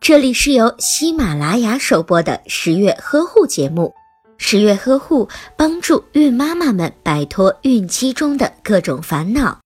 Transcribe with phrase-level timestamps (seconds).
[0.00, 3.92] 这里是由喜马拉雅首播的十月呵护节目。
[4.38, 9.60] 十月呵护帮助孕妈妈们摆脱孕期中的各种烦恼。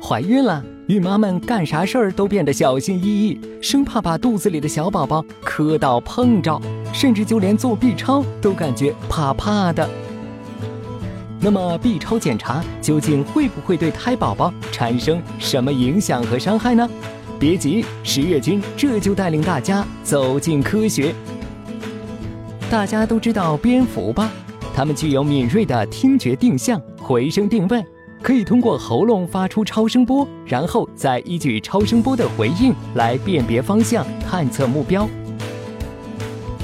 [0.00, 6.60] 怀孕了，孕妈们干啥事儿都变得小心翼翼，生怕把肚子里的小宝宝磕到碰着，
[6.92, 9.88] 甚至就连做 B 超都感觉怕怕的。
[11.40, 16.88] 那么 B 超检查究竟会不会对胎宝宝产生什么影响和伤害呢？
[17.42, 21.12] 别急，十月君这就带领大家走进科学。
[22.70, 24.30] 大家都知道蝙蝠吧？
[24.72, 27.84] 它们具有敏锐的听觉定向、回声定位，
[28.22, 35.08] 可以通过喉咙发出超声波，然后再依据超声波的回应来辨别方向、探测目标。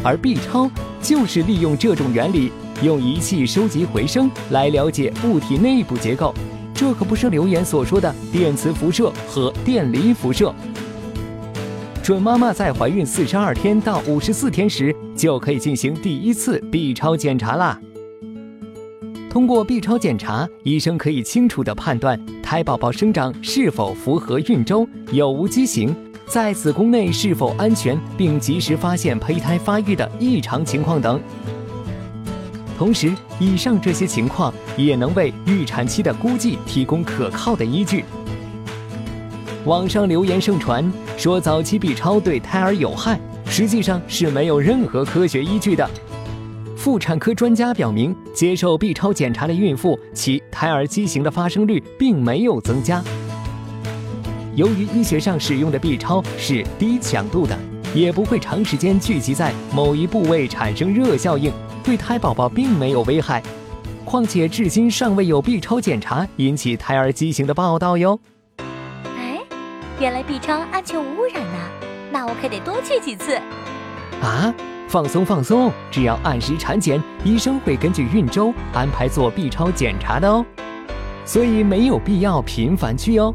[0.05, 0.71] 而 B 超
[1.03, 2.53] 就是利用这种原理。
[2.85, 6.33] 用仪器收集回声来了解物体内部结构，
[6.79, 10.55] 这可不是留言所说的电磁辐射和电离辐射。
[12.05, 17.81] 准妈妈在怀孕四十二天到五十四天时就可以进行第一次 B 超检查啦。
[19.29, 25.93] 通过 B 超检查，医生可以清楚地判断胎宝宝生长是否符合孕周，有无畸形，
[26.29, 31.21] 在子宫内是否安全，并及时发现胚胎发育的异常情况等。
[32.79, 38.05] 同时，以上这些情况也能为预产期的估计提供可靠的依据。
[39.65, 45.91] 网上流言盛传说早期 B 超对胎儿有害，实际上是没有任何科学依据的。
[46.77, 53.03] 妇产科专家表明，接受 B 超检查的孕妇，其胎儿畸形的发生率并没有增加。
[54.55, 57.59] 由于医学上使用的 B 超是低强度的，
[57.93, 61.53] 也不会长时间聚集在某一部位产生热效应。
[61.89, 63.43] 对胎宝宝并没有危害，
[64.05, 68.21] 况且至今尚未有 B 超检查引起胎儿畸形的报道哟。
[69.17, 69.41] 哎，
[69.99, 71.59] 原来 B 超安全无污染呢，
[72.13, 73.41] 那我可得多去几次。
[74.21, 74.55] 啊，
[74.87, 80.45] 放松放松，只要按时产检，医生会根据孕周安排做 B 超检查的哦，
[81.25, 83.35] 所以没有必要频繁去哦。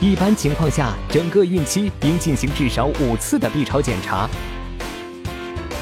[0.00, 4.30] 一般情况下，整个孕期应进行至少五次的 B 超检查。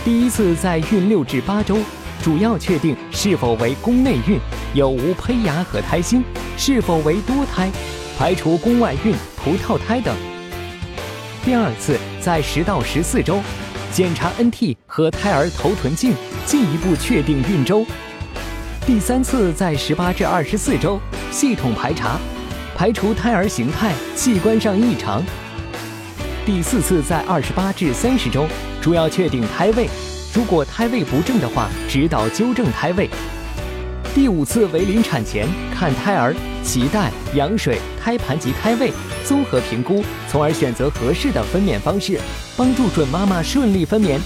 [0.09, 1.77] 第一次在孕六至八周，
[2.23, 4.41] 主要确定是否为宫内孕，
[4.73, 6.25] 有无胚芽和胎心，
[6.57, 7.71] 是否为多胎，
[8.17, 10.17] 排除宫外孕、葡萄胎等。
[11.45, 13.39] 第二次在十到十四周，
[13.93, 16.15] 检查 NT 和胎儿头臀径，
[16.47, 17.85] 进一步确定孕周。
[18.87, 20.99] 第三次在十八至二十四周，
[21.31, 22.19] 系统排查，
[22.75, 25.23] 排除胎儿形态、器官上异常。
[26.47, 28.47] 第四次在二十八至三十周。
[28.81, 29.89] 主要确定胎位，
[30.33, 33.09] 如果胎位不正的话，指导纠正胎位。
[34.15, 36.35] 第五次为临产前看胎儿
[36.65, 38.93] 脐带、羊水、胎盘及胎位，
[39.25, 42.19] 综合评估，从而选择合适的分娩方式，
[42.57, 44.19] 帮助准妈妈顺利分娩。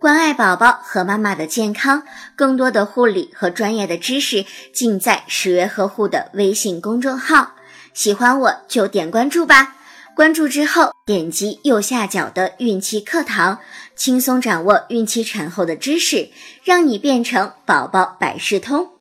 [0.00, 2.02] 关爱宝宝和妈妈的健康，
[2.36, 7.54] 更多的护理和专业的知识尽在十月呵护的微信公众号。
[7.94, 9.74] 喜欢我就点关注吧。
[10.18, 13.60] 关注之后，点击右下角的孕期课堂，
[13.94, 16.30] 轻松掌握孕期产后的知识，
[16.64, 18.97] 让你变成宝宝百事通。